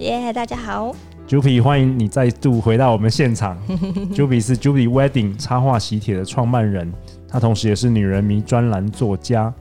[0.00, 0.96] 耶，yeah, 大家好
[1.28, 3.58] ，Juby，欢迎你再度回到我们现场。
[4.16, 6.90] Juby 是 Juby Wedding 插画喜帖的创办人，
[7.28, 9.52] 他同时也是女人迷专栏作家。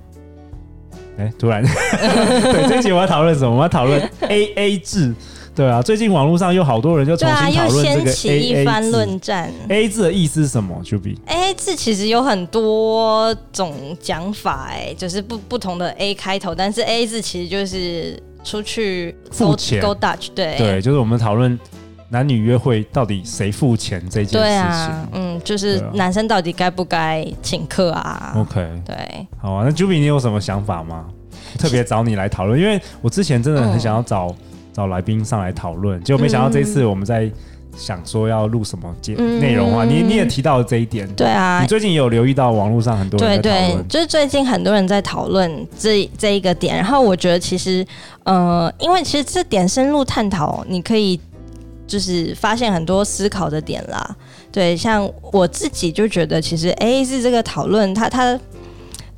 [1.18, 1.62] 哎、欸，突然，
[2.42, 3.50] 对，这一集我要讨论什么？
[3.50, 5.14] 我们要讨论 AA 制。
[5.54, 8.40] 对啊，最近网络上有好多人就重新讨论这个制。
[8.40, 9.52] 一番论战。
[9.68, 18.18] AA 制的意思是什么？Juby？AA 制其实有很多种讲法，哎，就是不不同的 A 开头，但是 AA 制其实就是。
[18.44, 21.58] 出去付钱，Go Dutch，对对，就是我们讨论
[22.10, 24.40] 男女约会到底谁付钱这件事情。
[24.40, 29.64] 对啊，嗯，就是男生到底该不该请客啊？OK，对，好啊。
[29.66, 31.06] 那 Juby，你有什么想法吗？
[31.58, 34.36] 特别找你来讨论，因为我之前真的很想要找、嗯、
[34.74, 37.32] 找来宾上来讨论，结果没想到这次我们在。
[37.78, 39.86] 想说要录什么节内容啊？
[39.86, 41.62] 你你也提到了这一点，对啊。
[41.62, 46.76] 你最近有留意到网络上很多对对，就是最近很多人在讨论这这一个点。
[46.76, 47.86] 然后我觉得其实，
[48.24, 51.20] 呃，因为其实这点深入探讨，你可以
[51.88, 54.16] 就是发现很多思考的点啦。
[54.52, 58.38] 对，像我自己就觉得，其实 AA 制这个讨论，他他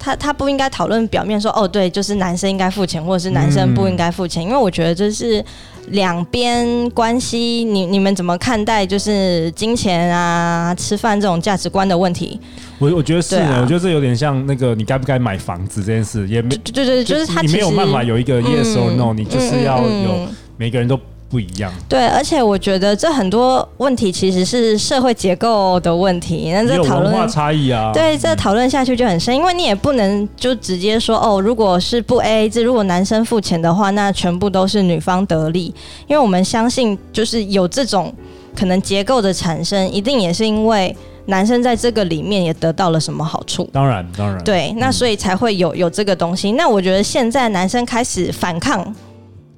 [0.01, 5.45] 他他不应该讨论表面说哦，对，就是男生应该付钱，或者是男生不应该付钱，嗯、因为我觉得这是。
[5.87, 8.85] 两边关系，你你们怎么看待？
[8.85, 12.39] 就是金钱啊、吃饭这种价值观的问题。
[12.77, 20.97] 我我觉得是呢，啊、我觉得这有点像那个你该不该买房子这件事，也没对对对，就是他你没有办法有一个 yes or no，、嗯、你就是要有每个人都。
[21.31, 35.73] 不一样，对，而且我觉得这很多问题其实是社会结构的问题，那这讨论文化差异啊，对，这讨论下去就很深，因为你也不能就直接说哦，如果是不 AA 制，如果男生付钱的话，那全部都是女方得利，
[36.05, 38.13] 因为我们相信就是有这种
[38.53, 40.93] 可能结构的产生，一定也是因为
[41.27, 46.51] 男生在这个里面也得到了什么好处，当然，当然，对，那所以才会有有这个东西。
[46.51, 48.93] 那我觉得现在男生开始反抗。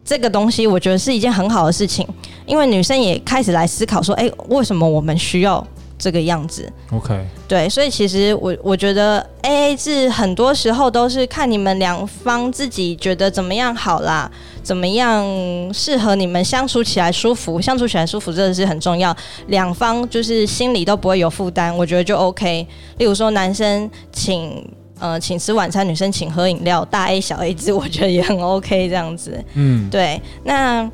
[0.05, 2.07] 这个东西我觉得是一件很好的事情，
[2.45, 5.65] 因为女生也开始来思考说，哎，为什么我们需要
[5.97, 14.29] 这个样子？OK，对，所以其实我我觉得 AA 制很多时候都是看你们两方自己觉得怎么样好啦，
[14.61, 15.25] 怎么样
[15.73, 19.15] 适合你们相处起来舒服，相处起来舒服真的是很重要，
[19.47, 22.67] 两方就是心里都不会有负担，我觉得就 OK。
[22.97, 24.69] 例如说男生请。
[25.03, 29.37] 呃，请吃晚餐，女生请喝饮料，大 A 小 A 制， 我觉得也很 OK，这样子。
[29.53, 30.21] 嗯，对。
[30.45, 30.89] 那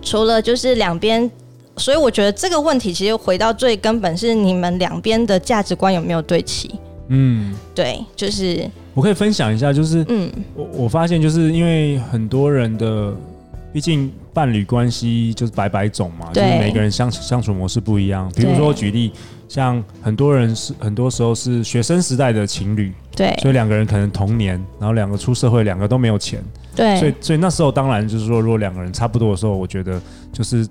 [0.00, 1.30] 除了就是两边，
[1.76, 6.70] 所以我觉得这个问题其实回到最根本是你们两边的价值观有没有对齐？
[7.08, 13.12] 嗯，对，就是我可以分享一下，就是嗯，我我发现就是因为很多人的，
[13.72, 18.30] 毕竟伴侣关系就是百百种嘛，就是每个人相相处模式不一样。
[18.34, 19.12] 比如说我举例。
[19.50, 26.40] 像很多人是很多时候是学生时代的情侣，对，所以两个人可能同年，然后两个出社会，两个都没有钱，
[26.76, 30.00] 对，所以所以那时候当然就是说，如果两个人差不多的时候，我觉得
[30.32, 30.64] 就是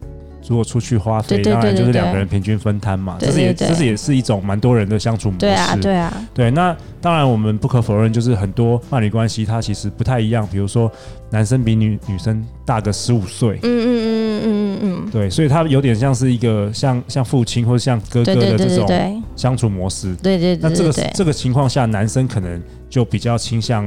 [0.48, 6.52] 如果出去花费，当然就是两个人平均分摊嘛，这是也这是也是一种蛮多人的相处模式，对啊，对啊，对。
[6.52, 10.92] 那当然我们不可否认，就是很多伴侣关系它其实不太一样，比如说
[11.30, 15.10] 男生比女女生大个十五岁，嗯嗯嗯嗯嗯嗯。
[15.12, 20.16] 对，所以他有点像是一个像像父亲或者像哥哥的这种相处模式。
[20.18, 23.86] 对对，对，对，对，对，那这个这个情况下，男生可能就比较倾向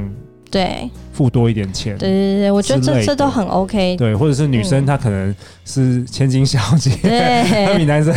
[0.52, 0.88] 对。
[1.12, 1.96] 付多一点钱。
[1.98, 3.96] 对对对，我觉得这这都很 OK。
[3.98, 8.14] 对，或者是女生她可能是千金小姐，对， 她比男生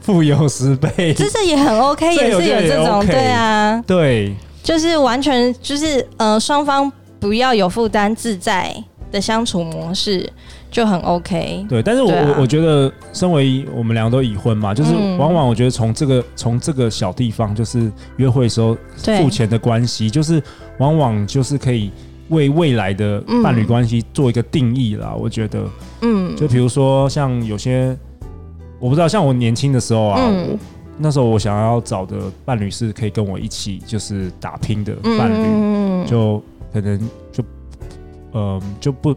[0.00, 8.74] 富有十倍，这这也很 OK，也是有这种对啊，对，就是完全就是呃双方不要有负担，自在
[9.12, 10.28] 的相处模式。
[10.72, 20.42] 就很 OK，对，但是我我、啊、我觉得，身为我们两个都已婚嘛，就是往往我觉得从这个从、嗯、这个小地方，就是约会的时候付钱的关系，就是
[20.78, 21.90] 往往就是可以
[22.30, 25.10] 为未来的伴侣关系做一个定义啦。
[25.12, 25.62] 嗯、我觉得，
[26.00, 27.94] 嗯，就比如说像有些
[28.80, 30.58] 我不知道，像我年轻的时候啊，嗯、
[30.96, 32.16] 那时候我想要找的
[32.46, 36.42] 伴侣是可以跟我一起就是打拼的伴侣，嗯、就
[36.72, 36.98] 可能
[37.30, 37.44] 就
[38.32, 39.14] 嗯、呃、就不。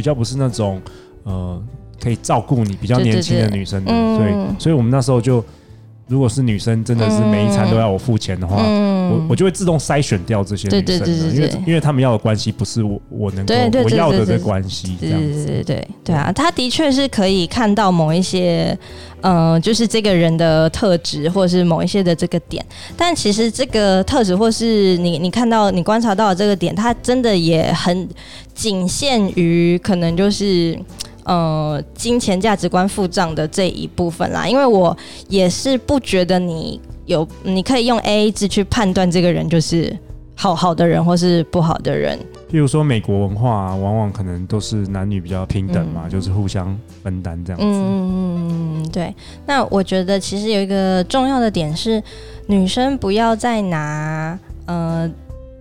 [0.00, 0.80] 比较不是那种，
[1.24, 1.62] 呃，
[2.02, 5.44] 可以照顾你比较年轻的女生的，对，所以，所以我们那时候就
[6.10, 13.54] 如果是女生，真的是每一餐都要我付钱的话，嗯、我我就会自动筛选掉这些女生，对对对对对，因为因为他们要的关系不是我我能够
[13.84, 18.76] 我要的这关系，这样子，对对对对对啊，他的确是可以看到某一些，
[19.20, 22.66] 嗯、呃，就是这个人的特质，或者是某一些的这个点，
[22.96, 28.08] 但其实这个特质，或是你你看到你观察到的这个点，它真的也很
[28.52, 30.76] 仅限于可能就是。
[31.24, 34.96] 呃，金钱价值观付账的这一部分啦，因为我
[35.28, 39.96] 也是不觉得你有，你可以用 AA 制去判断这个人就是
[40.34, 42.18] 好好的人或是不好的人。
[42.50, 47.66] 譬如说美国文化啊，往往可能都是男女比较平等嘛，嗯、就是互相分担这样子。
[47.66, 49.14] 嗯，对。
[49.46, 52.02] 那我觉得其实有一个重要的点是，
[52.46, 55.08] 女生不要再拿呃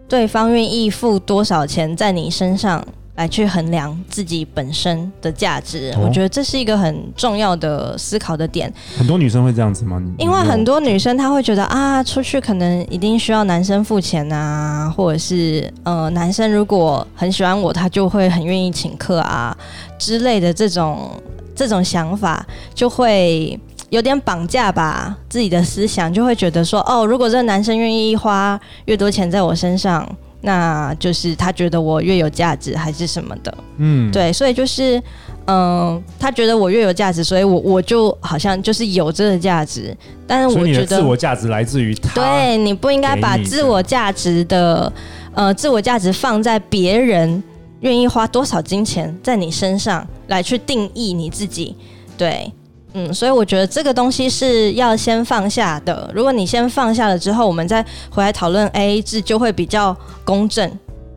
[0.07, 2.83] 对方愿意付多少钱在你身上。
[3.19, 8.73] 来去衡量自己本身的价值，哦、我觉得这是一个很重要的思考的点。
[8.97, 10.01] 很多女生会这样子吗？
[10.17, 19.53] 因为很多女生她会觉得啊，出去可能一定需要男生付钱啊，或者是呃，男生如果很喜欢我，他就会很愿意请客啊
[19.97, 21.11] 之类的这种
[21.53, 30.07] 这种想法，就会有点绑架吧自己的思想，就会觉得说哦，如果这个男生愿意花越多钱在我身上。
[30.41, 34.97] 那就是他觉得我越有价值，还是什么的，嗯，对，所以就是，
[35.45, 39.95] 嗯、呃，他觉得我越有价值，所以我我就好像就是有这个价值，
[40.25, 44.91] 但是我觉得自我价值来自于他，对，你不应该把自我价值的，
[45.33, 47.43] 呃，自我价值放在别人
[47.81, 51.75] 愿意花多少金钱在你身上来去定义你自己，
[52.17, 52.51] 对。
[52.93, 56.09] 嗯，所以我觉得这个东西是要先放下的。
[56.11, 59.95] 如果你先放下了之后，我们再回来讨论 AA 制，就会比较
[60.25, 60.67] 公正，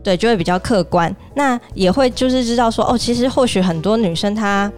[0.02, 1.14] 对，就会比较客观。
[1.34, 4.70] 那也会就是知道说，哦，其实或许很多女生她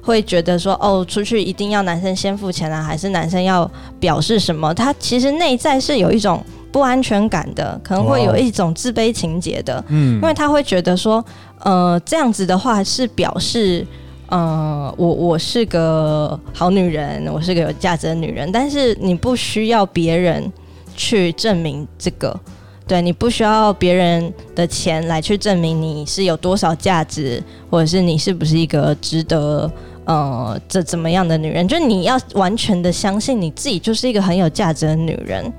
[0.00, 4.72] 会觉得说，哦，出去一定要男生先付钱啊，还是男生要表示什么？
[4.72, 6.42] 她其实内在是有一种
[6.72, 9.84] 不安全感的，可能会有一种自卑情节的。
[9.88, 11.22] 嗯，因为她会觉得说，
[11.60, 13.86] 呃，这样子的话是表示。
[14.30, 20.52] 嗯，我我是个好女人，我是个有价值的女人，但是你不需要别人
[20.94, 22.38] 去证明这个，
[22.86, 29.70] 对，你不需要别人的钱来去证明你是有多少价值，或者是你是不是一个值得
[30.04, 35.50] 呃这怎么样的女人，就你要完全的相信你自己就是一个很有价值的女人。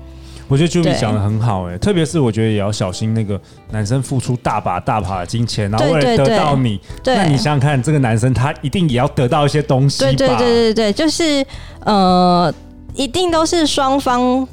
[0.50, 10.10] 我觉得 Juby 讲的很好哎、欸，特别是我觉得也要小心那个男生付出大把大把的金钱，然后为了得到你，对对对，那你想想看，这个男生他一定也要得到一些东西吧？
[10.10, 11.46] 对对对对对，就是
[11.84, 12.52] 呃，
[12.94, 14.44] 一定都是双方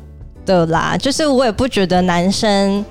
[0.46, 0.96] 的啦。
[0.96, 2.86] 就是我也不觉得男生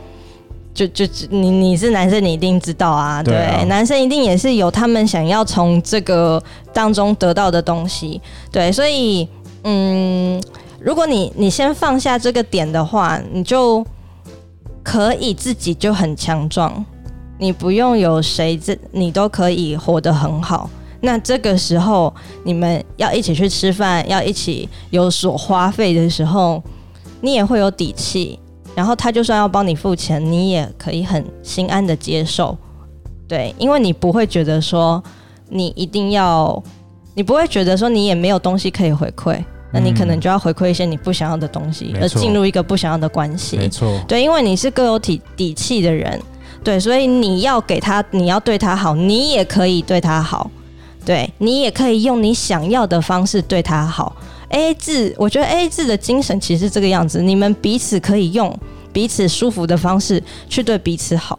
[0.75, 3.23] 就就你你是男生，你一定知道啊。
[3.23, 6.43] 对，男生一定也是有他们想要从这个
[6.73, 8.21] 当中得到的东西。
[8.51, 9.29] 对，所以
[9.63, 10.43] 嗯。
[10.81, 13.85] 如果你你先放下这个点的话，你就
[14.83, 16.85] 可以自己就很强壮，
[17.39, 20.69] 你不用有谁，这你都可以活得很好。
[21.01, 22.13] 那这个时候
[22.45, 26.63] 你们要一起去吃饭，要一起有所花费的时候，
[27.21, 28.39] 你也会有底气。
[28.75, 32.57] 然后他就算要帮你付钱，你也可以很心安的接受。
[33.27, 35.03] 对，因为你不会觉得说
[35.49, 36.63] 你一定要，
[37.15, 39.43] 你不会觉得说你也没有东西可以回馈。
[39.77, 43.59] 那你可能就要回馈一些你不想要的东西，而进入一个不想要的关系。
[43.59, 46.19] 没错，对，因为你是各有底底气的人，
[46.65, 50.51] 对，所以你要给他，你要对他好，你也可以对他好，
[51.05, 54.17] 对，你也可以用你想要的方式对他好。
[54.49, 58.57] AA 制，我觉得 AA 制的精神其实是这个样子，你们彼此可以用
[58.93, 61.39] 彼此舒服的方式去对彼此好，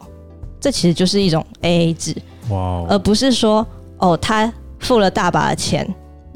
[0.60, 2.16] 这其实就是一种 AA 制，
[2.50, 3.66] 哇，而不是说
[3.98, 5.88] 哦，他付了大把的钱。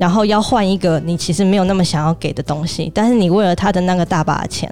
[0.02, 4.68] 然后要换一个你其实没有那么想要给的东西，但是你为了他的那个大把钱，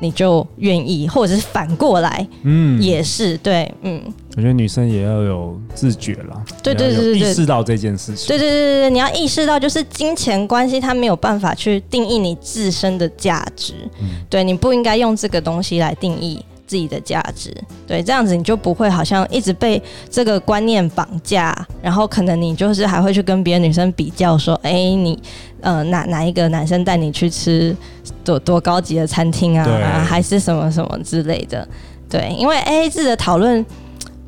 [0.00, 4.02] 你就愿意，或者是反过来，嗯，也是对，嗯。
[4.36, 13.72] 我觉得女生也要有自觉啦，对对对对，意识到这件事情，对对对对对，你要意识到就是金钱关系它没有办法去定义你自身的价值，
[14.02, 16.44] 嗯，对，你不应该用这个东西来定义。
[16.66, 17.54] 自己的价值，
[17.86, 19.80] 对，这样子你就不会好像一直被
[20.10, 25.18] 这个观念绑架，然后可能你就是还会去跟别的女生比较，说，哎，你
[25.60, 27.76] 呃哪哪一个男生带你去吃
[28.24, 29.74] 多多高级的餐厅啊，对。
[30.04, 31.66] 还是什么什么之类的，
[32.08, 33.64] 对，因为 AA 制的讨论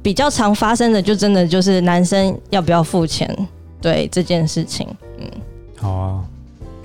[0.03, 3.35] 比较常发生的，就真的就是男生要不要付钱，
[3.81, 4.87] 对这件事情，
[5.19, 5.31] 嗯，
[5.79, 6.21] 好啊，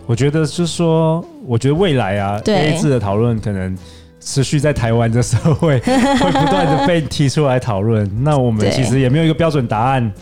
[0.05, 3.77] 我觉得就是说，我觉得未来啊对，AA 制的讨论可能。
[4.21, 10.13] 持续在台湾的社会 会不断的被提出来讨论，那我们其实也没有一个标准答案。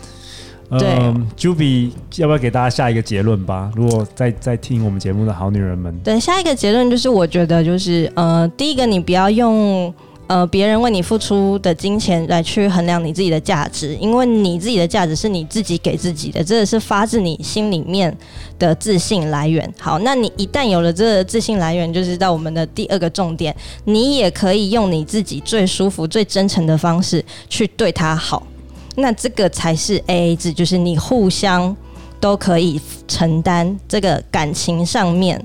[0.70, 3.70] 嗯，Juby 要不要给大家下一个结论吧？
[3.76, 9.92] 如果在在听我们节目的好女人们，对，下一个结论就是，我觉得就是呃，第一个你不要用。
[10.30, 18.16] 呃，别人为你付出的金钱来去衡量你自己的价值，因为你自己的价值是你自己给自己的，这个是发自你心里面
[18.56, 19.68] 的自信来源。
[19.80, 23.52] 好，那你一旦有了这个自信来源，就是到我们的第二个重点，
[23.86, 28.46] 你也可以用你自己最舒服、最真诚的方式去对他好。
[28.94, 31.76] 那这个才是 AA 制，就是你互相
[32.20, 35.44] 都可以承担这个感情上面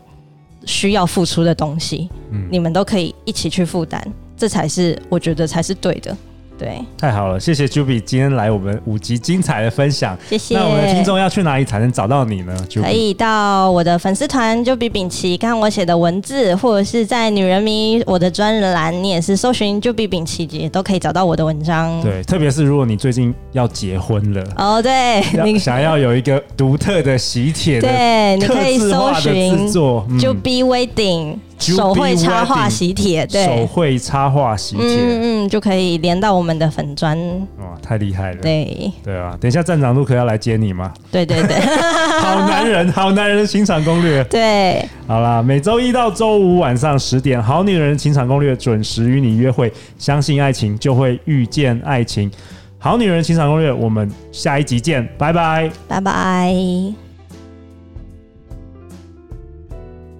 [0.63, 3.99] 需要付出的东西，嗯，你们都可以一起去负担。
[4.37, 6.15] 这才是我觉得才是对的。
[6.57, 10.17] 对，太好了，谢谢 Juby 今天来我们五集精彩的分享。
[10.29, 10.55] 谢谢。
[10.55, 12.81] 那我们的听众要去哪里才能找到你呢？Juby?
[12.81, 22.01] 可以到我的粉丝团 Juby 秉琦看我写的文字，或者是在女人迷我的专栏，你也是搜寻 Juby 秉琦也都可以找到我的文章。
[22.01, 31.35] 对，特别是如果你最近要结婚了，哦，对，你想要有一个独特的喜帖，对，你可以搜寻 Juby Wedding。
[31.57, 37.17] 手绘插画喜帖，对，手绘插画喜帖，嗯嗯，就可以连到我们的粉砖。
[37.59, 38.41] 哇，太厉害了！
[38.41, 40.93] 对对啊，等一下站长陆可要来接你吗？
[41.11, 41.59] 对对对，
[42.21, 44.23] 好男人，好男人的情场攻略。
[44.25, 52.29] 对，好啦，每周一到周五晚上十点，好女人情场攻略准时与你约会，相信爱情就会遇见爱情。
[52.77, 57.04] 好女人情场攻略，我们下一集见，拜拜，拜拜。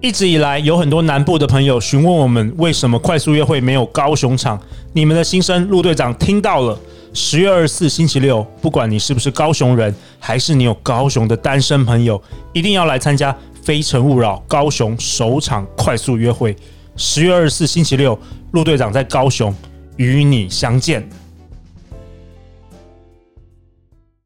[0.02, 4.60] 一直以来，有很多南部的朋友询问我们，为什么快速约会没有高雄场？
[4.92, 6.78] 你们的心声，陆队长听到了。
[7.14, 12.22] 十月二十四星期六，不管你是不是高雄人，还是你有高雄的单身朋友，
[12.52, 16.54] 一定要来参加《非诚勿扰》高雄首场快速约会。
[16.96, 18.18] 十月二十四星期六，
[18.52, 19.52] 陆队长在高雄
[19.96, 21.08] 与你相见。